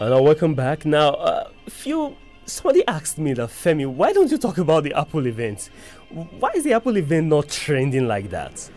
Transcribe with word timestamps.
And 0.00 0.12
uh, 0.12 0.22
welcome 0.22 0.54
back. 0.54 0.84
Now, 0.84 1.10
uh, 1.10 1.50
few 1.68 2.16
somebody 2.46 2.86
asked 2.88 3.18
me 3.18 3.34
that 3.34 3.50
Femi, 3.50 3.86
why 3.86 4.12
don't 4.12 4.30
you 4.30 4.38
talk 4.38 4.58
about 4.58 4.84
the 4.84 4.94
Apple 4.94 5.26
event? 5.26 5.70
Why 6.10 6.50
is 6.54 6.64
the 6.64 6.72
Apple 6.72 6.96
event 6.96 7.28
not 7.28 7.48
trending 7.48 8.08
like 8.08 8.30
that? 8.30 8.68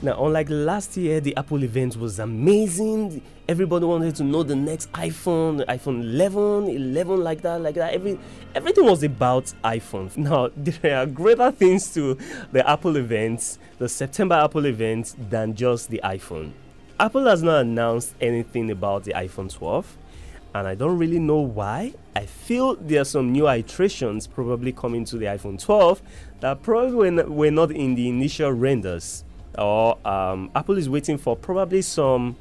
Now, 0.00 0.24
unlike 0.24 0.48
last 0.50 0.96
year, 0.96 1.20
the 1.20 1.36
Apple 1.36 1.62
event 1.62 1.96
was 1.96 2.18
amazing. 2.18 3.22
Everybody 3.48 3.84
wanted 3.84 4.16
to 4.16 4.24
know 4.24 4.42
the 4.42 4.56
next 4.56 4.90
iPhone, 4.92 5.64
iPhone 5.66 6.00
11, 6.02 6.68
11 6.68 7.20
like 7.22 7.42
that, 7.42 7.60
like 7.60 7.76
that. 7.76 7.92
Every 7.92 8.18
everything 8.54 8.84
was 8.84 9.04
about 9.04 9.52
iPhone. 9.62 10.16
Now, 10.22 10.50
there 10.56 10.98
are 10.98 11.06
greater 11.06 11.52
things 11.52 11.94
to 11.94 12.18
the 12.50 12.68
Apple 12.68 12.96
event, 12.96 13.58
the 13.78 13.88
September 13.88 14.34
Apple 14.34 14.66
event, 14.66 15.14
than 15.30 15.54
just 15.54 15.90
the 15.90 16.00
iPhone. 16.02 16.52
Apple 16.98 17.26
has 17.26 17.42
not 17.42 17.60
announced 17.60 18.14
anything 18.20 18.70
about 18.70 19.04
the 19.04 19.12
iPhone 19.12 19.52
12 19.52 19.98
and 20.54 20.68
I 20.68 20.74
don't 20.74 20.98
really 20.98 21.18
know 21.18 21.38
why. 21.40 21.94
I 22.14 22.26
feel 22.26 22.76
there 22.76 23.00
are 23.00 23.06
some 23.06 23.32
new 23.32 23.48
iterations 23.48 24.26
probably 24.26 24.72
coming 24.72 25.04
to 25.06 25.16
the 25.16 25.26
iPhone 25.26 25.60
12 25.60 26.02
that 26.40 26.62
probably 26.62 27.10
were, 27.24 27.50
not 27.50 27.70
in 27.70 27.94
the 27.94 28.08
initial 28.08 28.52
renders, 28.52 29.24
or 29.56 29.98
um, 30.06 30.50
Apple 30.54 30.76
is 30.76 30.88
waiting 30.88 31.18
for 31.18 31.36
probably 31.36 31.82
some 31.82 32.36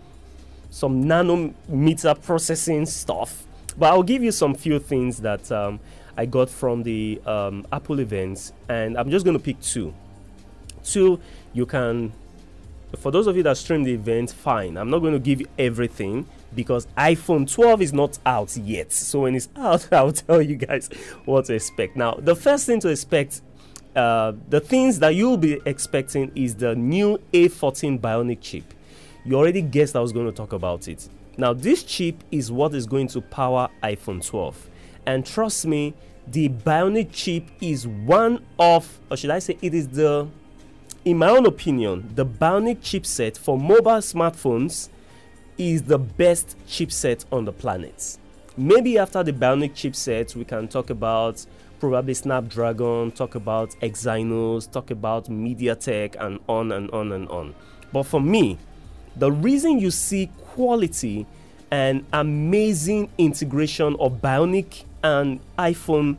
some 0.70 1.04
nanometer 1.04 2.22
processing 2.22 2.86
stuff. 2.86 3.46
But 3.78 3.88
I'll 3.88 4.04
give 4.04 4.24
you 4.24 4.32
some 4.32 4.56
few 4.56 4.80
things 4.80 5.18
that 5.22 5.52
um, 5.52 5.80
I 6.16 6.26
got 6.26 6.50
from 6.50 6.84
the 6.84 7.22
um, 7.26 7.66
Apple 7.72 8.00
events, 8.00 8.54
and 8.70 8.98
I'm 8.98 9.10
just 9.10 9.26
going 9.26 9.38
to 9.38 9.44
pick 9.44 9.60
two. 9.62 9.94
Two, 10.84 11.20
you 11.54 11.66
can. 11.66 12.12
For 12.98 13.12
those 13.12 13.28
of 13.28 13.38
you 13.38 13.44
that 13.44 13.56
stream 13.56 13.84
the 13.84 13.94
event, 13.94 14.32
fine. 14.32 14.78
I'm 14.78 14.90
not 14.90 15.00
going 15.00 15.14
to 15.14 15.20
give 15.20 15.40
you 15.40 15.48
everything 15.58 16.26
because 16.56 16.88
iPhone 16.98 17.52
12 17.52 17.82
is 17.82 17.94
not 17.94 18.20
out 18.26 18.56
yet. 18.58 18.92
So 18.92 19.22
when 19.22 19.36
it's 19.36 19.50
out, 19.56 19.88
I'll 19.92 20.12
tell 20.12 20.42
you 20.42 20.56
guys 20.56 20.90
what 21.26 21.46
to 21.46 21.56
expect. 21.56 21.96
Now, 21.96 22.16
the 22.16 22.36
first 22.36 22.66
thing 22.66 22.80
to 22.82 22.90
expect, 22.90 23.42
uh, 23.96 24.34
the 24.50 24.60
things 24.60 25.00
that 25.00 25.16
you'll 25.16 25.38
be 25.38 25.60
expecting 25.66 26.32
is 26.36 26.56
the 26.56 26.76
new 26.76 27.20
A14 27.34 28.00
Bionic 28.00 28.40
chip. 28.42 28.74
You 29.24 29.36
already 29.36 29.62
guessed 29.62 29.96
I 29.96 30.00
was 30.00 30.12
going 30.12 30.26
to 30.26 30.32
talk 30.32 30.54
about 30.54 30.88
it. 30.88 31.08
Now, 31.38 31.54
this 31.54 31.84
chip 31.84 32.24
is 32.32 32.52
what 32.52 32.74
is 32.74 32.86
going 32.86 33.08
to 33.10 33.22
power 33.22 33.70
iPhone 33.84 34.26
12. 34.26 34.70
And 35.06 35.26
trust 35.26 35.66
me, 35.66 35.94
the 36.28 36.50
Bionic 36.50 37.10
chip 37.12 37.46
is 37.62 37.88
one 37.88 38.46
of, 38.60 39.00
or 39.10 39.18
should 39.18 39.30
I 39.32 39.40
say, 39.40 39.58
it 39.62 39.74
is 39.74 39.88
the, 39.90 40.28
in 41.06 41.18
my 41.18 41.30
own 41.30 41.46
opinion, 41.46 42.12
the 42.16 42.26
Bionic 42.26 42.80
chipset 42.80 43.38
for 43.38 43.58
mobile 43.58 44.02
smartphones 44.02 44.90
is 45.58 45.84
the 45.84 45.98
best 45.98 46.56
chipset 46.68 47.26
on 47.32 47.46
the 47.46 47.52
planet. 47.52 48.18
Maybe 48.58 48.98
after 48.98 49.24
the 49.24 49.34
Bionic 49.34 49.72
chipset, 49.72 50.36
we 50.36 50.46
can 50.46 50.68
talk 50.68 50.90
about 50.90 51.46
probably 51.80 52.14
Snapdragon, 52.14 53.12
talk 53.12 53.36
about 53.36 53.72
Exynos, 53.82 54.70
talk 54.72 54.92
about 54.92 55.26
MediaTek, 55.26 56.16
and 56.20 56.40
on 56.48 56.72
and 56.72 56.90
on 56.92 57.12
and 57.12 57.28
on. 57.30 57.56
But 57.92 58.04
for 58.04 58.22
me, 58.22 58.58
the 59.16 59.32
reason 59.32 59.80
you 59.80 59.92
see 59.92 60.30
quality 60.54 61.26
and 61.72 62.06
amazing 62.14 63.10
integration 63.18 63.96
of 64.00 64.22
Bionic 64.22 64.84
and 65.04 65.40
iPhone 65.58 66.18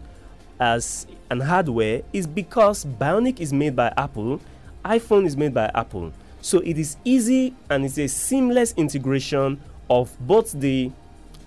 as 0.59 1.07
an 1.31 1.41
hardware 1.41 2.03
is 2.13 2.27
because 2.27 2.85
Bionic 2.85 3.41
is 3.41 3.53
made 3.53 3.77
by 3.77 3.93
Apple, 3.97 4.41
iPhone 4.85 5.27
is 5.27 5.37
made 5.37 5.55
by 5.55 5.71
Apple. 5.75 6.13
So 6.43 6.59
it 6.59 6.77
is 6.77 6.97
easy 7.05 7.55
and 7.71 7.85
it's 7.85 7.99
a 7.99 8.09
seamless 8.09 8.75
integration 8.77 9.61
of 9.89 10.11
both 10.19 10.51
the 10.53 10.91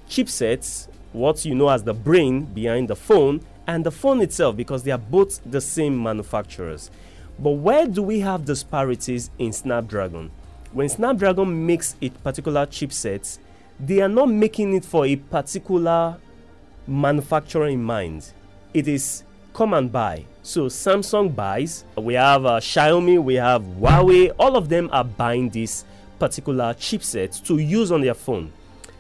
chipsets, 0.10 0.88
what 1.12 1.44
you 1.44 1.54
know 1.54 1.68
as 1.68 1.84
the 1.84 1.94
brain 1.94 2.46
behind 2.46 2.88
the 2.88 2.96
phone, 2.96 3.42
and 3.68 3.86
the 3.86 3.92
phone 3.92 4.22
itself 4.22 4.56
because 4.56 4.84
they 4.84 4.92
are 4.92 4.98
both 4.98 5.42
the 5.46 5.60
same 5.60 6.02
manufacturers. 6.02 6.90
But 7.38 7.52
where 7.52 7.86
do 7.88 8.02
we 8.04 8.22
have 8.22 8.46
disparities 8.46 9.30
in 9.38 9.52
Snapdragon? 9.52 10.32
When 10.72 10.88
Snapdragon 10.88 11.66
makes 11.66 11.98
a 12.02 12.10
particular 12.10 12.66
chipset, 12.66 13.38
they 13.78 14.00
are 14.00 14.08
not 14.08 14.30
making 14.30 14.76
it 14.76 14.86
for 14.86 15.06
a 15.06 15.18
particular 15.18 16.18
manufacturer 16.88 17.68
in 17.68 17.84
mind. 17.84 18.32
It 18.74 18.88
is 18.88 19.24
come 19.54 19.74
and 19.74 19.92
buy. 19.92 20.26
So 20.46 20.68
Samsung 20.68 21.36
buys, 21.36 21.86
we 21.98 22.14
have 22.14 22.46
uh, 22.46 22.60
Xiaomi, 22.60 23.22
we 23.22 23.34
have 23.34 23.64
Huawei, 23.64 24.32
all 24.38 24.56
of 24.56 24.70
them 24.70 24.92
are 24.94 25.04
buying 25.04 25.50
this 25.50 25.86
particular 26.20 26.76
chipset 26.76 27.44
to 27.46 27.58
use 27.58 27.92
on 27.92 28.02
their 28.02 28.14
phone. 28.14 28.54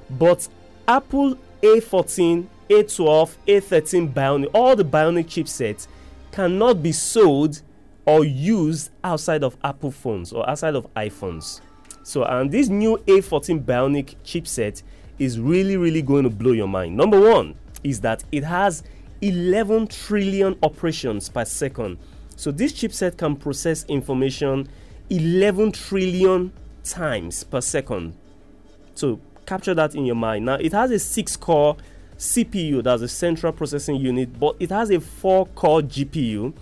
But 0.09 0.49
Apple 0.87 1.37
A14, 1.61 2.47
A12, 2.67 3.35
A13 3.45 4.11
Bionic, 4.11 4.49
all 4.55 4.75
the 4.75 4.83
Bionic 4.83 5.25
chipsets 5.25 5.87
cannot 6.31 6.81
be 6.81 6.91
sold 6.91 7.61
or 8.07 8.25
used 8.25 8.89
outside 9.03 9.43
of 9.43 9.55
Apple 9.63 9.91
phones 9.91 10.33
or 10.33 10.49
outside 10.49 10.73
of 10.73 10.91
iPhones. 10.95 11.61
So, 12.01 12.23
and 12.23 12.51
this 12.51 12.69
new 12.69 12.97
A14 13.05 13.63
Bionic 13.63 14.15
chipset 14.25 14.81
is 15.19 15.39
really, 15.39 15.77
really 15.77 16.01
going 16.01 16.23
to 16.23 16.31
blow 16.31 16.53
your 16.53 16.67
mind. 16.67 16.97
Number 16.97 17.21
one 17.21 17.53
is 17.83 18.01
that 18.01 18.23
it 18.31 18.43
has 18.43 18.81
11 19.21 19.87
trillion 19.87 20.57
operations 20.63 21.29
per 21.29 21.45
second. 21.45 21.97
So 22.35 22.51
this 22.51 22.73
chipset 22.73 23.17
can 23.17 23.35
process 23.35 23.85
information 23.85 24.67
11 25.09 25.71
trillion 25.71 26.51
times 26.83 27.43
per 27.43 27.61
second. 27.61 28.15
So 28.93 29.19
capture 29.45 29.73
that 29.73 29.95
in 29.95 30.05
your 30.05 30.15
mind. 30.15 30.45
Now 30.45 30.55
it 30.55 30.71
has 30.73 30.91
a 30.91 30.99
6 30.99 31.37
core 31.37 31.77
CPU, 32.17 32.83
that's 32.83 33.01
a 33.01 33.07
central 33.07 33.51
processing 33.51 33.97
unit, 33.97 34.39
but 34.39 34.55
it 34.59 34.69
has 34.69 34.89
a 34.89 34.99
4 34.99 35.45
core 35.47 35.81
GPU. 35.81 36.53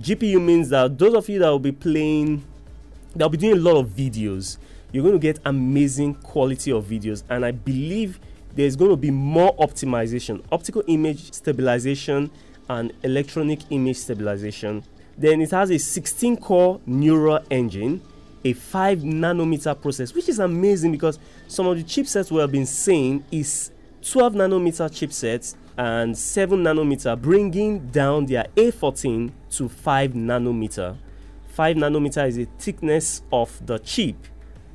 GPU 0.00 0.42
means 0.42 0.68
that 0.70 0.98
those 0.98 1.14
of 1.14 1.28
you 1.28 1.38
that 1.38 1.48
will 1.48 1.58
be 1.58 1.72
playing, 1.72 2.44
they'll 3.14 3.28
be 3.28 3.38
doing 3.38 3.54
a 3.54 3.60
lot 3.60 3.76
of 3.76 3.88
videos. 3.88 4.58
You're 4.92 5.02
going 5.02 5.14
to 5.14 5.18
get 5.18 5.38
amazing 5.44 6.14
quality 6.16 6.70
of 6.70 6.84
videos, 6.84 7.22
and 7.30 7.44
I 7.44 7.52
believe 7.52 8.20
there's 8.54 8.76
going 8.76 8.90
to 8.90 8.96
be 8.96 9.10
more 9.10 9.56
optimization, 9.56 10.42
optical 10.52 10.82
image 10.86 11.32
stabilization, 11.32 12.30
and 12.68 12.92
electronic 13.02 13.60
image 13.70 13.96
stabilization. 13.96 14.84
Then 15.16 15.40
it 15.40 15.50
has 15.50 15.70
a 15.70 15.78
16 15.78 16.36
core 16.38 16.80
neural 16.86 17.40
engine, 17.50 18.02
a 18.44 18.52
5 18.52 18.98
nanometer 18.98 19.80
process, 19.80 20.14
which 20.14 20.28
is 20.28 20.38
amazing 20.38 20.92
because 20.92 21.18
some 21.48 21.66
of 21.66 21.76
the 21.76 21.84
chipsets 21.84 22.30
we 22.30 22.40
have 22.40 22.52
been 22.52 22.66
seeing 22.66 23.24
is 23.30 23.70
12 24.02 24.34
nanometer 24.34 24.88
chipsets 24.90 25.54
and 25.76 26.16
7 26.16 26.62
nanometer, 26.62 27.20
bringing 27.20 27.86
down 27.88 28.26
their 28.26 28.46
A14 28.56 29.30
to 29.50 29.68
5 29.68 30.12
nanometer. 30.12 30.96
5 31.48 31.76
nanometer 31.76 32.26
is 32.26 32.36
the 32.36 32.46
thickness 32.58 33.22
of 33.32 33.64
the 33.66 33.78
chip 33.78 34.16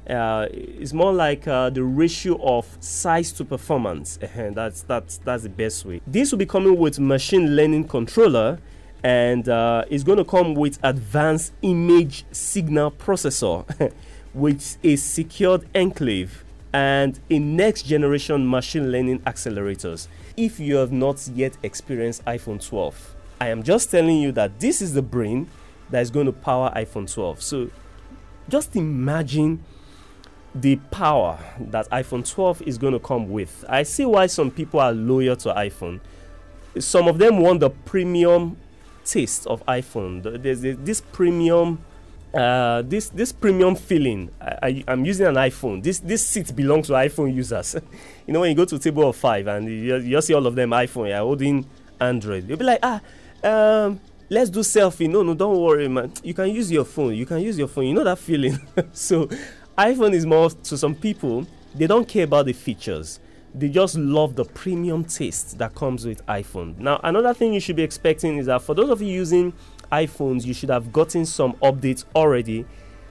uh, 0.10 0.48
it's 0.52 0.94
more 0.94 1.14
like 1.14 1.48
uh, 1.48 1.70
the 1.70 1.84
ratio 1.84 2.42
of 2.42 2.78
size 2.80 3.32
to 3.34 3.46
performance. 3.46 4.18
that's 4.54 4.84
that's 4.84 5.18
that's 5.20 5.44
the 5.44 5.50
best 5.50 5.86
way. 5.86 6.02
This 6.08 6.32
will 6.32 6.40
be 6.40 6.46
coming 6.46 6.78
with 6.78 7.00
machine 7.00 7.56
learning 7.56 7.88
controller, 7.88 8.60
and 9.04 9.48
uh, 9.50 9.84
it's 9.90 10.04
going 10.04 10.18
to 10.18 10.26
come 10.26 10.56
with 10.56 10.80
advanced 10.84 11.54
image 11.62 12.26
signal 12.32 12.92
processor, 12.92 13.94
with 14.34 14.78
a 14.84 14.96
secured 14.96 15.68
enclave 15.76 16.44
and 16.74 17.20
a 17.30 17.40
next 17.40 17.84
generation 17.84 18.50
machine 18.50 18.92
learning 18.92 19.20
accelerators. 19.22 20.08
If 20.36 20.60
you 20.60 20.76
have 20.76 20.92
not 20.92 21.28
yet 21.34 21.58
experienced 21.64 22.24
iPhone 22.26 22.66
12, 22.66 23.16
I 23.42 23.48
am 23.48 23.64
just 23.64 23.90
telling 23.90 24.18
you 24.18 24.32
that 24.34 24.60
this 24.60 24.82
is 24.82 24.94
the 24.94 25.02
brain 25.02 25.50
that 25.90 26.02
is 26.02 26.12
going 26.12 26.26
to 26.26 26.34
power 26.34 26.72
iPhone 26.76 27.12
12. 27.12 27.42
So 27.42 27.70
just 28.50 28.76
imagine 28.76 29.64
the 30.62 30.78
power 30.92 31.38
that 31.60 31.90
iPhone 31.90 32.30
12 32.30 32.64
is 32.64 32.78
going 32.78 32.94
to 32.94 33.00
come 33.00 33.30
with. 33.30 33.64
I 33.70 33.84
see 33.84 34.06
why 34.06 34.28
some 34.28 34.52
people 34.52 34.80
are 34.80 34.92
loyal 34.92 35.36
to 35.38 35.54
iPhone. 35.54 36.00
Some 36.80 37.08
of 37.08 37.18
them 37.18 37.40
want 37.40 37.60
the 37.60 37.70
premium 37.70 38.58
taste 39.06 39.48
of 39.48 39.66
iPhone. 39.66 40.42
There's 40.42 40.62
this 40.62 41.02
premium, 41.02 41.80
uh, 42.34 42.84
this 42.84 43.10
this 43.10 43.32
premium 43.32 43.76
feeling. 43.76 44.30
I, 44.42 44.84
am 44.88 45.06
using 45.06 45.28
an 45.28 45.36
iPhone. 45.36 45.82
This 45.82 46.00
this 46.00 46.26
seat 46.26 46.56
belongs 46.56 46.88
to 46.88 46.94
iPhone 46.94 47.34
users. 47.34 47.76
you 48.28 48.34
know 48.34 48.42
when 48.42 48.50
you 48.50 48.56
go 48.56 48.66
to 48.66 48.78
table 48.78 49.10
of 49.10 49.16
five 49.16 49.48
and 49.48 49.68
you, 49.68 49.98
you 49.98 50.22
see 50.22 50.34
all 50.34 50.46
of 50.46 50.56
them 50.56 50.72
iPhone, 50.72 51.10
you're 51.10 51.18
holding 51.18 51.66
Android. 52.00 52.48
You'll 52.48 52.58
be 52.58 52.66
like, 52.66 52.80
ah, 52.84 53.02
um, 53.44 54.00
let's 54.30 54.50
do 54.50 54.60
selfie. 54.60 55.10
No, 55.10 55.24
no, 55.24 55.34
don't 55.34 55.60
worry, 55.60 55.88
man. 55.88 56.12
You 56.24 56.34
can 56.34 56.50
use 56.50 56.72
your 56.72 56.86
phone. 56.86 57.16
You 57.16 57.26
can 57.26 57.42
use 57.42 57.58
your 57.58 57.68
phone. 57.68 57.86
You 57.86 57.94
know 57.94 58.04
that 58.04 58.20
feeling. 58.20 58.60
so 58.92 59.28
iPhone 59.78 60.14
is 60.14 60.26
more 60.26 60.50
to 60.50 60.78
some 60.78 60.96
people, 60.96 61.46
they 61.76 61.86
don't 61.86 62.08
care 62.08 62.24
about 62.24 62.48
the 62.48 62.54
features. 62.54 63.20
They 63.54 63.70
just 63.70 63.96
love 63.96 64.36
the 64.36 64.46
premium 64.46 65.04
taste 65.04 65.58
that 65.60 65.76
comes 65.76 66.06
with 66.06 66.26
iPhone. 66.26 66.78
Now, 66.78 67.00
another 67.04 67.34
thing 67.34 67.54
you 67.54 67.60
should 67.60 67.76
be 67.76 67.84
expecting 67.84 68.38
is 68.38 68.48
that 68.48 68.62
for 68.62 68.74
those 68.74 68.90
of 68.90 69.02
you 69.02 69.12
using 69.14 69.54
iPhones, 69.92 70.46
you 70.46 70.54
should 70.54 70.70
have 70.70 70.92
gotten 70.92 71.26
some 71.26 71.54
updates 71.54 72.06
already. 72.16 72.66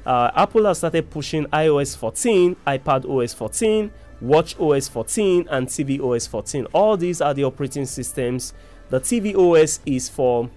Uh, 0.05 0.31
Apple 0.35 0.65
has 0.67 0.79
started 0.79 1.11
pushing 1.11 1.47
iOS 1.47 1.97
14, 1.97 2.57
iPad 2.67 3.09
OS 3.09 3.33
14, 3.33 3.91
Watch 4.21 4.59
OS 4.59 4.89
14 4.89 5.47
and 5.51 5.69
TV 5.69 6.01
OS 6.01 6.27
14. 6.27 6.67
All 6.73 6.97
these 6.97 7.21
are 7.21 7.35
the 7.35 7.45
operating 7.45 7.85
systems. 7.85 8.55
The 8.89 9.01
TV 9.01 9.35
OS 9.37 9.81
is 9.85 10.09
for 10.09 10.49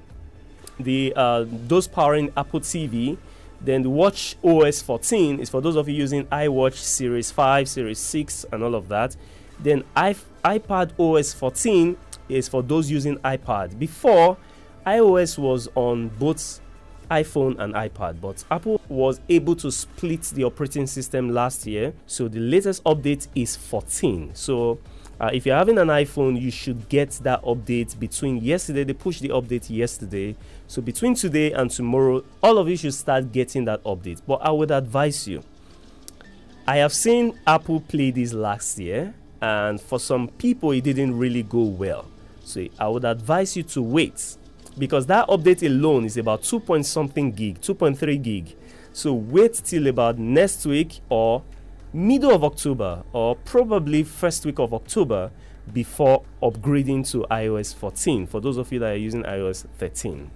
the 0.79 1.11
uh, 1.15 1.45
those 1.47 1.87
powering 1.87 2.31
Apple 2.37 2.61
TV. 2.61 3.17
Then 3.61 3.81
the 3.83 3.89
Watch 3.89 4.37
OS 4.43 4.81
14 4.81 5.39
is 5.39 5.49
for 5.49 5.61
those 5.61 5.75
of 5.75 5.89
you 5.89 5.95
using 5.95 6.25
iWatch 6.27 6.75
Series 6.75 7.29
5, 7.31 7.67
Series 7.67 7.99
6, 7.99 8.45
and 8.51 8.63
all 8.63 8.75
of 8.75 8.87
that. 8.87 9.15
Then 9.59 9.83
iPad 9.95 10.91
OS 10.97 11.33
14 11.33 11.97
is 12.29 12.47
for 12.47 12.63
those 12.63 12.89
using 12.89 13.17
iPad. 13.17 13.77
Before, 13.77 14.37
iOS 14.85 15.37
was 15.37 15.67
on 15.75 16.07
both 16.07 16.61
iPhone 17.11 17.59
and 17.59 17.73
iPad, 17.73 18.21
but 18.21 18.43
Apple 18.51 18.79
was 18.87 19.19
able 19.29 19.55
to 19.55 19.71
split 19.71 20.21
the 20.35 20.43
operating 20.43 20.87
system 20.87 21.29
last 21.29 21.65
year. 21.65 21.93
So 22.05 22.27
the 22.27 22.39
latest 22.39 22.83
update 22.83 23.27
is 23.35 23.55
14. 23.55 24.31
So 24.35 24.79
uh, 25.19 25.29
if 25.33 25.45
you're 25.45 25.55
having 25.55 25.77
an 25.77 25.89
iPhone, 25.89 26.39
you 26.39 26.49
should 26.49 26.87
get 26.87 27.11
that 27.23 27.43
update 27.43 27.99
between 27.99 28.37
yesterday. 28.37 28.85
They 28.85 28.93
pushed 28.93 29.21
the 29.21 29.29
update 29.29 29.69
yesterday. 29.69 30.35
So 30.67 30.81
between 30.81 31.13
today 31.15 31.51
and 31.51 31.69
tomorrow, 31.69 32.23
all 32.41 32.57
of 32.57 32.69
you 32.69 32.77
should 32.77 32.93
start 32.93 33.31
getting 33.31 33.65
that 33.65 33.83
update. 33.83 34.21
But 34.25 34.35
I 34.35 34.51
would 34.51 34.71
advise 34.71 35.27
you. 35.27 35.43
I 36.65 36.77
have 36.77 36.93
seen 36.93 37.37
Apple 37.45 37.81
play 37.81 38.11
this 38.11 38.31
last 38.31 38.77
year, 38.77 39.13
and 39.41 39.81
for 39.81 39.99
some 39.99 40.27
people, 40.29 40.71
it 40.71 40.83
didn't 40.83 41.17
really 41.17 41.43
go 41.43 41.63
well. 41.63 42.05
So 42.43 42.65
I 42.79 42.87
would 42.87 43.05
advise 43.05 43.57
you 43.57 43.63
to 43.63 43.81
wait 43.81 44.37
because 44.77 45.05
that 45.07 45.27
update 45.27 45.65
alone 45.65 46.05
is 46.05 46.17
about 46.17 46.43
2 46.43 46.61
point 46.61 46.85
something 46.85 47.31
gig, 47.31 47.59
2.3 47.59 48.21
gig. 48.21 48.55
So 48.93 49.13
wait 49.13 49.53
till 49.53 49.87
about 49.87 50.17
next 50.17 50.65
week 50.65 51.01
or 51.09 51.43
middle 51.93 52.31
of 52.31 52.43
October 52.43 53.03
or 53.13 53.35
probably 53.35 54.03
first 54.03 54.45
week 54.45 54.59
of 54.59 54.73
October 54.73 55.31
before 55.73 56.23
upgrading 56.41 57.09
to 57.11 57.25
iOS 57.31 57.73
14 57.75 58.27
for 58.27 58.39
those 58.39 58.57
of 58.57 58.71
you 58.71 58.79
that 58.79 58.93
are 58.93 58.97
using 58.97 59.23
iOS 59.23 59.65
13. 59.77 60.29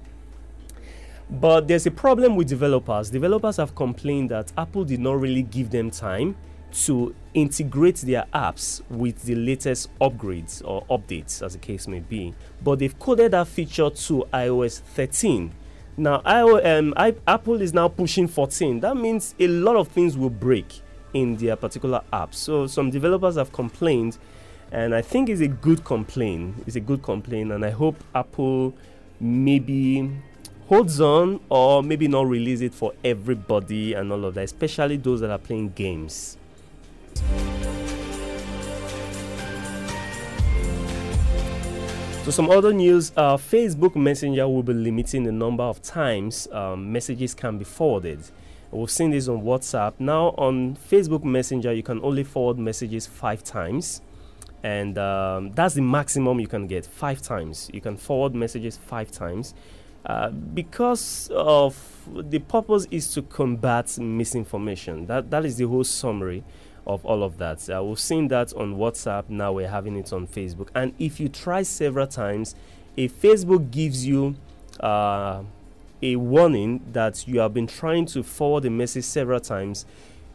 But 1.30 1.68
there's 1.68 1.86
a 1.86 1.92
problem 1.92 2.36
with 2.36 2.48
developers. 2.48 3.10
Developers 3.10 3.58
have 3.58 3.76
complained 3.76 4.30
that 4.30 4.52
Apple 4.58 4.84
did 4.84 5.00
not 5.00 5.20
really 5.20 5.42
give 5.44 5.70
them 5.70 5.90
time 5.90 6.36
to 6.74 7.16
integrate 7.34 7.98
their 7.98 8.26
apps 8.34 8.82
with 8.90 9.24
the 9.24 9.36
latest 9.36 9.90
upgrades 10.00 10.62
or 10.66 10.84
updates, 10.88 11.44
as 11.44 11.54
the 11.54 11.60
case 11.60 11.88
may 11.88 12.00
be. 12.00 12.34
But 12.64 12.80
they've 12.80 12.98
coded 12.98 13.32
that 13.32 13.48
feature 13.48 13.90
to 13.90 14.26
iOS 14.34 14.82
13. 14.82 15.54
Now, 15.98 16.22
um, 16.26 16.94
I, 16.98 17.16
Apple 17.28 17.62
is 17.62 17.74
now 17.74 17.88
pushing 17.88 18.28
14. 18.28 18.80
That 18.80 18.98
means 18.98 19.36
a 19.40 19.48
lot 19.48 19.76
of 19.76 19.88
things 19.90 20.18
will 20.18 20.32
break 20.32 20.82
in 21.14 21.36
their 21.38 21.56
particular 21.56 22.02
apps. 22.12 22.36
So, 22.36 22.68
some 22.68 22.90
developers 22.90 23.36
have 23.36 23.52
complained, 23.52 24.18
and 24.72 24.94
I 24.96 25.02
think 25.02 25.30
it's 25.30 25.42
a 25.42 25.48
good 25.48 25.84
complaint. 25.84 26.64
It's 26.66 26.76
a 26.76 26.82
good 26.82 27.04
complaint, 27.04 27.52
and 27.52 27.64
I 27.66 27.70
hope 27.70 27.96
Apple 28.14 28.74
maybe 29.20 30.10
holds 30.68 31.00
on 31.00 31.40
or 31.50 31.84
maybe 31.84 32.08
not 32.08 32.28
release 32.28 32.62
it 32.62 32.74
for 32.74 32.94
everybody 33.04 33.94
and 33.94 34.12
all 34.12 34.26
of 34.26 34.34
that, 34.34 34.44
especially 34.44 34.98
those 34.98 35.20
that 35.22 35.30
are 35.30 35.38
playing 35.38 35.70
games. 35.70 36.38
So 42.24 42.32
some 42.32 42.50
other 42.50 42.72
news, 42.72 43.12
uh, 43.18 43.36
Facebook 43.36 43.98
Messenger 43.98 44.48
will 44.48 44.64
be 44.64 44.74
limiting 44.74 45.26
the 45.26 45.32
number 45.34 45.64
of 45.64 45.82
times 45.82 46.48
um, 46.54 46.90
messages 46.90 47.34
can 47.34 47.58
be 47.58 47.66
forwarded. 47.66 48.22
We've 48.74 48.90
seen 48.90 49.12
this 49.12 49.28
on 49.28 49.44
WhatsApp. 49.44 49.94
Now 50.00 50.30
on 50.38 50.76
Facebook 50.76 51.24
Messenger, 51.24 51.74
you 51.74 51.84
can 51.84 52.04
only 52.04 52.24
forward 52.24 52.58
messages 52.58 53.06
five 53.06 53.44
times. 53.44 54.02
And 54.64 54.98
um, 54.98 55.52
that's 55.52 55.76
the 55.76 55.82
maximum 55.82 56.40
you 56.40 56.48
can 56.48 56.68
get, 56.68 56.86
five 56.86 57.22
times. 57.22 57.70
You 57.74 57.82
can 57.82 57.98
forward 57.98 58.34
messages 58.34 58.78
five 58.78 59.12
times. 59.12 59.54
Uh, 60.06 60.30
because 60.30 61.30
of 61.34 61.78
the 62.14 62.40
purpose 62.40 62.88
is 62.92 63.14
to 63.14 63.22
combat 63.22 63.98
misinformation. 63.98 65.06
That 65.06 65.32
that 65.32 65.46
is 65.46 65.58
the 65.58 65.68
whole 65.68 65.84
summary 65.84 66.44
of 66.86 67.06
all 67.06 67.24
of 67.24 67.38
that. 67.38 67.70
Uh, 67.70 67.84
we've 67.84 68.00
seen 68.00 68.28
that 68.30 68.54
on 68.54 68.76
WhatsApp, 68.76 69.30
now 69.30 69.54
we're 69.54 69.70
having 69.70 69.96
it 69.96 70.12
on 70.12 70.28
Facebook. 70.28 70.68
And 70.76 70.94
if 71.00 71.20
you 71.20 71.30
try 71.30 71.64
several 71.64 72.08
times, 72.08 72.56
if 72.98 73.22
Facebook 73.22 73.72
gives 73.72 74.06
you 74.06 74.36
uh, 74.80 75.44
a 76.04 76.18
warning 76.18 76.82
that 76.92 77.28
you 77.28 77.40
have 77.40 77.54
been 77.54 77.66
trying 77.66 78.06
to 78.08 78.22
forward 78.22 78.66
a 78.66 78.70
message 78.70 79.06
several 79.06 79.40
times, 79.40 79.86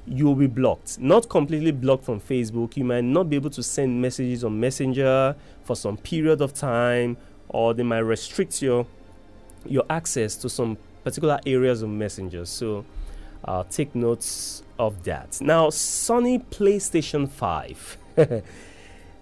you 0.06 0.24
will 0.24 0.34
be 0.34 0.46
blocked. 0.46 0.98
Not 0.98 1.28
completely 1.28 1.70
blocked 1.70 2.04
from 2.04 2.20
Facebook. 2.20 2.76
You 2.76 2.84
might 2.84 3.04
not 3.04 3.28
be 3.28 3.36
able 3.36 3.50
to 3.50 3.62
send 3.62 4.00
messages 4.00 4.42
on 4.42 4.58
Messenger 4.58 5.36
for 5.64 5.76
some 5.76 5.98
period 5.98 6.40
of 6.40 6.54
time, 6.54 7.18
or 7.48 7.74
they 7.74 7.82
might 7.82 7.98
restrict 7.98 8.62
your 8.62 8.86
your 9.66 9.84
access 9.90 10.36
to 10.36 10.48
some 10.48 10.78
particular 11.04 11.38
areas 11.44 11.82
of 11.82 11.90
Messenger. 11.90 12.46
So 12.46 12.86
uh, 13.44 13.64
take 13.70 13.94
notes 13.94 14.62
of 14.78 15.04
that. 15.04 15.38
Now, 15.42 15.68
Sony 15.68 16.42
PlayStation 16.44 17.28
5. 17.28 17.98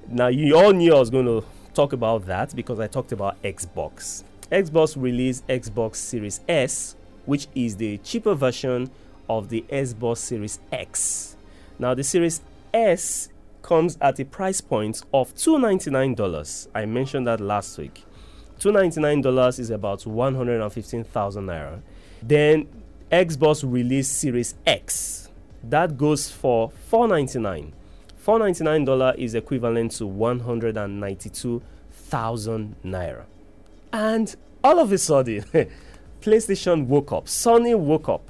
now, 0.08 0.28
you 0.28 0.56
all 0.56 0.72
knew 0.72 0.94
I 0.94 0.98
was 0.98 1.10
going 1.10 1.26
to 1.26 1.44
talk 1.74 1.92
about 1.92 2.26
that 2.26 2.54
because 2.54 2.78
I 2.78 2.86
talked 2.86 3.12
about 3.12 3.42
Xbox. 3.42 4.22
Xbox 4.50 5.00
released 5.00 5.46
Xbox 5.48 5.96
Series 5.96 6.40
S, 6.48 6.96
which 7.24 7.48
is 7.54 7.76
the 7.76 7.98
cheaper 7.98 8.34
version 8.34 8.90
of 9.28 9.48
the 9.48 9.64
Xbox 9.68 10.18
Series 10.18 10.60
X. 10.70 11.36
Now, 11.78 11.94
the 11.94 12.04
Series 12.04 12.42
S 12.72 13.28
comes 13.62 13.98
at 14.00 14.20
a 14.20 14.24
price 14.24 14.60
point 14.60 15.02
of 15.12 15.34
$299. 15.34 16.68
I 16.74 16.86
mentioned 16.86 17.26
that 17.26 17.40
last 17.40 17.76
week. 17.76 18.04
$299 18.60 19.58
is 19.58 19.70
about 19.70 20.06
115,000 20.06 21.46
naira. 21.46 21.80
Then 22.22 22.68
Xbox 23.10 23.68
released 23.70 24.16
Series 24.18 24.54
X. 24.64 25.28
That 25.64 25.98
goes 25.98 26.30
for 26.30 26.70
499. 26.88 27.72
$499 28.24 29.18
is 29.18 29.34
equivalent 29.34 29.90
to 29.92 30.06
192,000 30.06 32.76
naira. 32.84 33.24
And 33.92 34.34
all 34.62 34.78
of 34.78 34.92
a 34.92 34.98
sudden, 34.98 35.44
PlayStation 36.20 36.86
woke 36.86 37.12
up. 37.12 37.26
Sony 37.26 37.78
woke 37.78 38.08
up. 38.08 38.28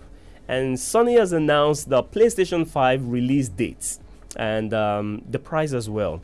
And 0.49 0.77
Sony 0.77 1.19
has 1.19 1.33
announced 1.33 1.89
the 1.89 2.03
PlayStation 2.03 2.67
5 2.67 3.09
release 3.09 3.49
dates 3.49 3.99
and 4.37 4.73
um, 4.73 5.23
the 5.29 5.39
price 5.39 5.73
as 5.73 5.91
well. 5.91 6.21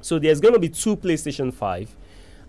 So 0.00 0.18
there's 0.18 0.40
going 0.40 0.54
to 0.54 0.60
be 0.60 0.68
two 0.68 0.96
PlayStation 0.96 1.52
5. 1.52 1.96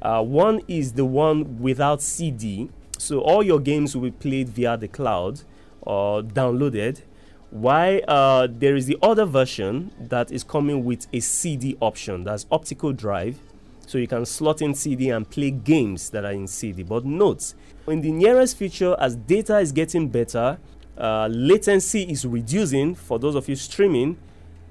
Uh, 0.01 0.21
one 0.21 0.61
is 0.67 0.93
the 0.93 1.05
one 1.05 1.59
without 1.59 2.01
CD, 2.01 2.69
so 2.97 3.21
all 3.21 3.41
your 3.41 3.59
games 3.59 3.95
will 3.95 4.03
be 4.03 4.11
played 4.11 4.49
via 4.49 4.77
the 4.77 4.87
cloud 4.87 5.41
or 5.81 6.21
downloaded. 6.21 7.01
Why 7.49 7.99
uh, 7.99 8.47
there 8.51 8.75
is 8.75 8.85
the 8.85 8.97
other 9.01 9.25
version 9.25 9.91
that 9.99 10.31
is 10.31 10.43
coming 10.43 10.83
with 10.83 11.07
a 11.13 11.21
CD 11.21 11.77
option, 11.79 12.23
that's 12.23 12.45
optical 12.51 12.91
drive. 12.91 13.39
So 13.87 13.97
you 13.97 14.07
can 14.07 14.25
slot 14.25 14.61
in 14.61 14.73
CD 14.73 15.09
and 15.09 15.29
play 15.29 15.51
games 15.51 16.09
that 16.09 16.25
are 16.25 16.31
in 16.31 16.47
CD. 16.47 16.83
But 16.83 17.05
note, 17.05 17.53
in 17.87 18.01
the 18.01 18.11
nearest 18.11 18.57
future, 18.57 18.95
as 18.99 19.15
data 19.15 19.59
is 19.59 19.71
getting 19.71 20.09
better, 20.09 20.57
uh, 20.97 21.27
latency 21.31 22.03
is 22.03 22.25
reducing 22.25 22.95
for 22.95 23.19
those 23.19 23.35
of 23.35 23.47
you 23.47 23.55
streaming. 23.55 24.17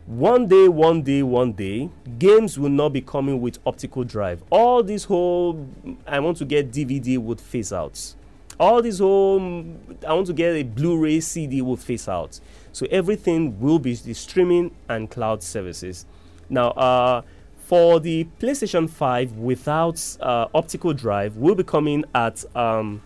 One 0.07 0.49
day, 0.49 0.69
one 0.69 1.03
day, 1.03 1.23
one 1.23 1.53
day, 1.53 1.89
games 2.19 2.59
will 2.59 2.71
not 2.71 2.91
be 2.93 3.01
coming 3.01 3.41
with 3.41 3.59
optical 3.65 4.05
drive. 4.05 4.43
All 4.51 4.83
this 4.83 5.05
whole 5.05 5.67
I 6.07 6.21
want 6.21 6.37
to 6.39 6.45
get 6.45 6.71
DVD 6.71 7.19
would 7.19 7.41
phase 7.41 7.73
out. 7.73 8.15
All 8.61 8.83
this 8.83 8.99
whole 8.99 9.65
I 10.07 10.13
want 10.13 10.27
to 10.27 10.33
get 10.33 10.55
a 10.55 10.63
Blu-ray 10.63 11.21
CD 11.21 11.63
will 11.63 11.77
phase 11.77 12.09
out. 12.09 12.41
So 12.73 12.87
everything 12.91 13.59
will 13.61 13.79
be 13.79 13.95
the 13.95 14.13
streaming 14.13 14.73
and 14.89 15.11
cloud 15.11 15.43
services. 15.43 16.05
Now, 16.51 16.71
uh, 16.71 17.23
for 17.67 18.01
the 18.01 18.27
PlayStation 18.41 18.89
5 18.89 19.33
without 19.33 20.17
uh, 20.21 20.47
optical 20.55 20.93
drive, 20.93 21.37
will 21.37 21.55
be 21.55 21.65
coming 21.65 22.05
at 22.15 22.45
um, 22.57 23.03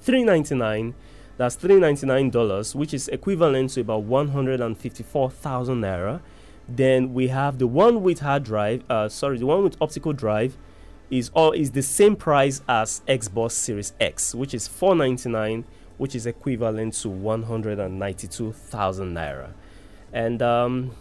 399 0.00 0.94
that's 1.36 1.56
$399, 1.56 2.74
which 2.74 2.94
is 2.94 3.08
equivalent 3.08 3.70
to 3.70 3.80
about 3.80 4.04
154,000 4.04 5.80
naira. 5.80 6.20
Then 6.68 7.12
we 7.12 7.28
have 7.28 7.58
the 7.58 7.66
one 7.66 8.02
with 8.02 8.20
hard 8.20 8.44
drive, 8.44 8.84
uh, 8.88 9.08
sorry, 9.08 9.38
the 9.38 9.46
one 9.46 9.64
with 9.64 9.76
optical 9.80 10.12
drive 10.12 10.56
is 11.10 11.30
all 11.34 11.52
is 11.52 11.72
the 11.72 11.82
same 11.82 12.16
price 12.16 12.62
as 12.68 13.02
Xbox 13.06 13.52
Series 13.52 13.92
X, 14.00 14.34
which 14.34 14.54
is 14.54 14.66
499, 14.68 15.64
which 15.98 16.14
is 16.14 16.26
equivalent 16.26 16.94
to 16.94 17.10
192,000 17.10 19.14
naira. 19.14 19.52
And 20.12 20.40
um, 20.40 20.92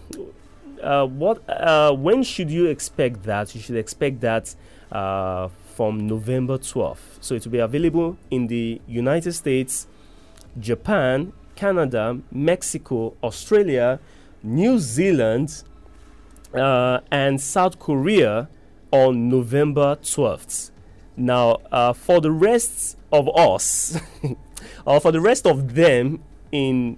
uh, 0.83 1.05
what 1.05 1.47
uh, 1.49 1.93
when 1.93 2.23
should 2.23 2.51
you 2.51 2.67
expect 2.67 3.23
that? 3.23 3.55
You 3.55 3.61
should 3.61 3.77
expect 3.77 4.21
that 4.21 4.55
uh, 4.91 5.49
from 5.75 6.07
November 6.07 6.57
12th. 6.57 6.97
So 7.21 7.35
it 7.35 7.45
will 7.45 7.51
be 7.51 7.59
available 7.59 8.17
in 8.29 8.47
the 8.47 8.81
United 8.87 9.33
States, 9.33 9.87
Japan, 10.59 11.33
Canada, 11.55 12.19
Mexico, 12.31 13.15
Australia, 13.23 13.99
New 14.43 14.77
Zealand, 14.77 15.63
uh, 16.53 16.99
and 17.11 17.41
South 17.41 17.79
Korea 17.79 18.49
on 18.91 19.29
November 19.29 19.95
12th. 19.95 20.71
Now, 21.15 21.61
uh, 21.71 21.93
for 21.93 22.21
the 22.21 22.31
rest 22.31 22.97
of 23.11 23.29
us, 23.35 23.99
or 24.85 24.99
for 24.99 25.11
the 25.11 25.21
rest 25.21 25.45
of 25.47 25.75
them 25.75 26.23
in 26.51 26.97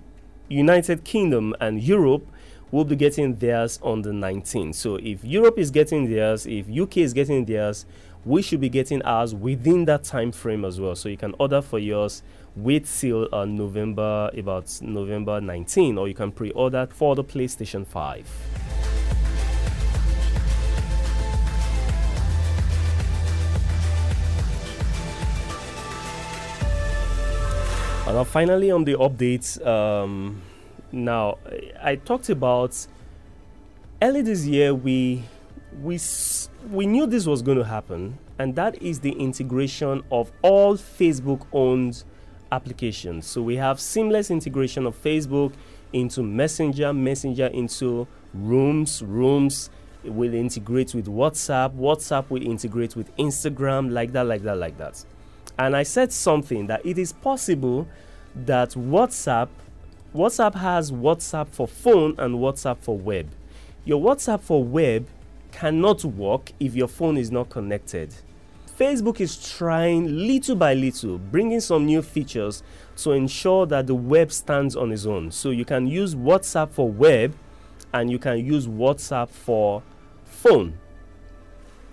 United 0.49 1.03
Kingdom 1.03 1.55
and 1.59 1.81
Europe, 1.81 2.27
will 2.75 2.83
be 2.83 2.95
getting 2.97 3.37
theirs 3.37 3.79
on 3.81 4.01
the 4.01 4.09
19th. 4.09 4.75
So 4.75 4.97
if 4.97 5.23
Europe 5.23 5.57
is 5.57 5.71
getting 5.71 6.09
theirs, 6.09 6.45
if 6.45 6.69
UK 6.69 6.97
is 6.97 7.13
getting 7.13 7.45
theirs, 7.45 7.85
we 8.25 8.41
should 8.41 8.59
be 8.59 8.67
getting 8.67 9.01
ours 9.03 9.33
within 9.33 9.85
that 9.85 10.03
time 10.03 10.33
frame 10.33 10.65
as 10.65 10.77
well. 10.77 10.93
So 10.93 11.07
you 11.07 11.15
can 11.15 11.33
order 11.39 11.61
for 11.61 11.79
yours 11.79 12.21
wait 12.57 12.85
till 12.85 13.29
uh, 13.33 13.45
November 13.45 14.29
about 14.37 14.77
November 14.81 15.39
19 15.39 15.97
or 15.97 16.09
you 16.09 16.13
can 16.13 16.33
pre-order 16.33 16.85
for 16.91 17.15
the 17.15 17.23
PlayStation 17.23 17.87
5. 17.87 18.29
And 28.07 28.15
now 28.17 28.25
finally 28.25 28.69
on 28.69 28.83
the 28.83 28.95
updates, 28.95 29.65
um, 29.65 30.41
now 30.95 31.37
I 31.81 31.95
talked 31.97 32.29
about 32.29 32.87
early 34.01 34.21
this 34.21 34.45
year 34.45 34.73
we 34.73 35.23
we 35.81 35.99
we 36.71 36.85
knew 36.85 37.05
this 37.05 37.25
was 37.25 37.41
going 37.41 37.57
to 37.57 37.65
happen, 37.65 38.17
and 38.39 38.55
that 38.55 38.81
is 38.81 39.01
the 39.01 39.11
integration 39.11 40.03
of 40.11 40.31
all 40.41 40.75
Facebook-owned 40.75 42.03
applications. 42.51 43.27
So 43.27 43.41
we 43.41 43.57
have 43.57 43.79
seamless 43.79 44.31
integration 44.31 44.85
of 44.85 45.01
Facebook 45.01 45.53
into 45.93 46.23
Messenger, 46.23 46.93
Messenger 46.93 47.47
into 47.47 48.07
Rooms, 48.33 49.01
Rooms 49.03 49.69
will 50.03 50.33
integrate 50.33 50.93
with 50.93 51.07
WhatsApp, 51.07 51.75
WhatsApp 51.75 52.29
will 52.29 52.45
integrate 52.45 52.95
with 52.95 53.15
Instagram, 53.17 53.91
like 53.91 54.11
that, 54.13 54.25
like 54.25 54.43
that, 54.43 54.57
like 54.57 54.77
that. 54.77 55.03
And 55.57 55.75
I 55.75 55.83
said 55.83 56.11
something 56.11 56.67
that 56.67 56.85
it 56.85 56.97
is 56.97 57.13
possible 57.13 57.87
that 58.35 58.71
WhatsApp 58.71 59.49
WhatsApp 60.15 60.55
has 60.55 60.93
WhatsApp 60.93 61.49
for 61.49 61.67
phone 61.67 62.15
and 62.17 62.35
WhatsApp 62.35 62.77
for 62.77 62.97
web. 62.97 63.27
Your 63.83 64.01
WhatsApp 64.01 64.39
for 64.39 64.63
web 64.63 65.07
cannot 65.51 66.05
work 66.05 66.53
if 66.57 66.73
your 66.73 66.87
phone 66.87 67.17
is 67.17 67.31
not 67.31 67.49
connected. 67.49 68.15
Facebook 68.79 69.19
is 69.19 69.51
trying 69.57 70.07
little 70.25 70.55
by 70.55 70.73
little, 70.73 71.17
bringing 71.17 71.59
some 71.59 71.85
new 71.85 72.01
features 72.01 72.63
to 72.95 73.11
ensure 73.11 73.65
that 73.65 73.87
the 73.87 73.95
web 73.95 74.31
stands 74.31 74.77
on 74.77 74.93
its 74.93 75.05
own. 75.05 75.31
So 75.31 75.49
you 75.49 75.65
can 75.65 75.85
use 75.85 76.15
WhatsApp 76.15 76.69
for 76.69 76.89
web 76.89 77.35
and 77.91 78.09
you 78.09 78.17
can 78.17 78.37
use 78.37 78.67
WhatsApp 78.67 79.27
for 79.27 79.83
phone. 80.23 80.79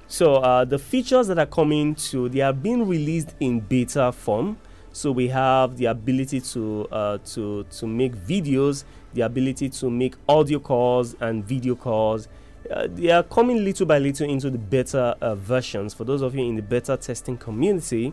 So 0.07 0.37
uh, 0.37 0.65
the 0.65 0.79
features 0.79 1.27
that 1.27 1.41
are 1.41 1.47
coming 1.47 1.97
to, 1.97 2.29
they 2.29 2.43
are 2.43 2.53
being 2.53 2.87
released 2.87 3.35
in 3.41 3.59
beta 3.59 4.13
form. 4.13 4.59
So 4.93 5.11
we 5.11 5.29
have 5.29 5.77
the 5.79 5.87
ability 5.87 6.41
to 6.41 6.87
uh, 6.93 7.19
to 7.33 7.65
to 7.65 7.87
make 7.87 8.15
videos, 8.15 8.85
the 9.15 9.23
ability 9.23 9.71
to 9.71 9.91
make 9.91 10.15
audio 10.29 10.59
calls 10.59 11.15
and 11.21 11.45
video 11.45 11.75
calls. 11.75 12.29
Uh, 12.71 12.87
they 12.95 13.11
are 13.11 13.23
coming 13.23 13.65
little 13.65 13.87
by 13.87 13.99
little 13.99 14.29
into 14.29 14.51
the 14.51 14.59
beta 14.59 15.17
uh, 15.21 15.35
versions 15.35 15.95
for 15.95 16.05
those 16.05 16.23
of 16.23 16.35
you 16.35 16.45
in 16.45 16.57
the 16.57 16.63
beta 16.63 16.97
testing 16.97 17.37
community, 17.37 18.13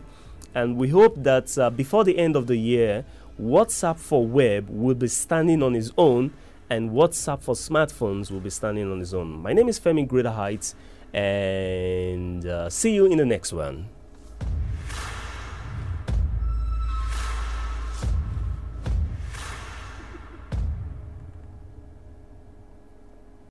and 0.54 0.76
we 0.76 0.88
hope 0.88 1.14
that 1.22 1.56
uh, 1.58 1.70
before 1.70 2.02
the 2.02 2.18
end 2.18 2.34
of 2.34 2.46
the 2.46 2.56
year, 2.56 3.04
WhatsApp 3.40 3.98
for 3.98 4.26
web 4.26 4.68
will 4.68 4.94
be 4.94 5.06
standing 5.08 5.62
on 5.62 5.76
its 5.76 5.92
own, 5.96 6.32
and 6.68 6.90
WhatsApp 6.90 7.42
for 7.42 7.54
smartphones 7.54 8.30
will 8.30 8.40
be 8.40 8.50
standing 8.50 8.90
on 8.90 9.00
its 9.00 9.12
own. 9.12 9.30
My 9.40 9.52
name 9.52 9.68
is 9.68 9.78
Femi 9.78 10.06
Greater 10.06 10.30
Heights 10.30 10.74
and 11.12 12.46
uh, 12.46 12.70
see 12.70 12.94
you 12.94 13.06
in 13.06 13.18
the 13.18 13.26
next 13.26 13.52
one. 13.52 13.88